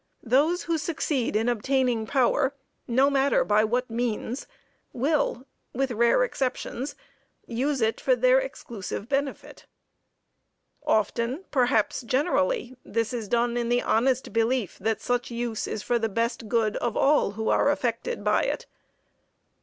[0.23, 2.55] Those who succeed in obtaining power,
[2.87, 4.47] no matter by what means,
[4.93, 6.95] will, with rare exceptions,
[7.45, 9.67] use it for their exclusive benefit.
[10.87, 15.99] Often, perhaps generally, this is done in the honest belief that such use is for
[15.99, 18.65] the best good of all who are affected by it.